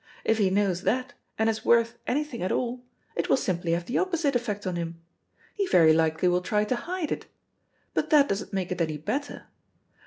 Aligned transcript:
If 0.25 0.39
he 0.39 0.49
knows 0.49 0.81
that, 0.81 1.13
and 1.37 1.47
is 1.47 1.63
worth 1.63 1.99
anything 2.07 2.41
at 2.41 2.51
all, 2.51 2.83
it 3.15 3.29
will 3.29 3.37
simply 3.37 3.73
have 3.73 3.85
the 3.85 3.99
opposite 3.99 4.35
effect 4.35 4.65
on 4.65 4.75
him. 4.75 4.99
He 5.53 5.67
very 5.67 5.93
likely 5.93 6.27
will 6.27 6.41
try 6.41 6.63
to 6.63 6.75
hide 6.75 7.11
it; 7.11 7.27
but 7.93 8.09
that 8.09 8.27
doesn't 8.27 8.51
make 8.51 8.71
it 8.71 8.81
any 8.81 8.97
better. 8.97 9.43